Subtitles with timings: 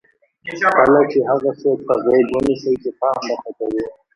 [0.77, 3.83] کله چې هغه څوک په غېږ ونیسئ چې پام درته کوي.